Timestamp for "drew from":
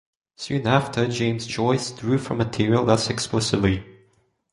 1.91-2.39